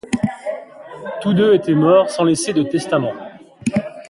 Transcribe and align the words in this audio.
Tous 1.21 1.35
deux 1.35 1.53
étaient 1.53 1.75
morts 1.75 2.09
sans 2.09 2.23
laisser 2.23 2.53
de 2.53 2.63
testament. 2.63 3.13